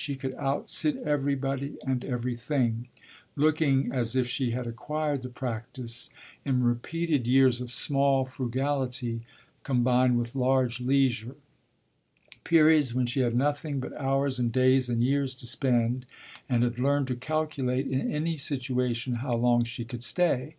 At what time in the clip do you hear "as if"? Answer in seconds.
3.92-4.28